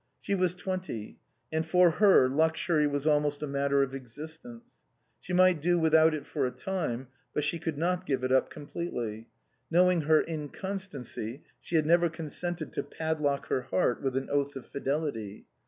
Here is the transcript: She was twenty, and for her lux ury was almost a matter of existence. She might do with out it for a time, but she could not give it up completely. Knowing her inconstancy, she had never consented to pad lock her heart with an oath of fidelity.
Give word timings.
She 0.19 0.33
was 0.33 0.55
twenty, 0.55 1.19
and 1.53 1.63
for 1.63 1.91
her 1.99 2.27
lux 2.27 2.67
ury 2.67 2.87
was 2.87 3.05
almost 3.05 3.43
a 3.43 3.47
matter 3.47 3.83
of 3.83 3.93
existence. 3.93 4.77
She 5.19 5.31
might 5.31 5.61
do 5.61 5.77
with 5.77 5.93
out 5.93 6.15
it 6.15 6.25
for 6.25 6.47
a 6.47 6.51
time, 6.51 7.07
but 7.35 7.43
she 7.43 7.59
could 7.59 7.77
not 7.77 8.07
give 8.07 8.23
it 8.23 8.31
up 8.31 8.49
completely. 8.49 9.27
Knowing 9.69 10.01
her 10.01 10.21
inconstancy, 10.23 11.43
she 11.61 11.75
had 11.75 11.85
never 11.85 12.09
consented 12.09 12.73
to 12.73 12.81
pad 12.81 13.19
lock 13.21 13.45
her 13.49 13.61
heart 13.61 14.01
with 14.01 14.17
an 14.17 14.27
oath 14.31 14.55
of 14.55 14.65
fidelity. 14.65 15.45